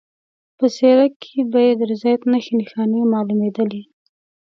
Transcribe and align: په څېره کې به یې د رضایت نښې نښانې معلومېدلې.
په 0.57 0.65
څېره 0.75 1.07
کې 1.21 1.37
به 1.51 1.59
یې 1.67 1.73
د 1.79 1.81
رضایت 1.91 2.21
نښې 2.31 2.53
نښانې 2.59 3.01
معلومېدلې. 3.13 3.81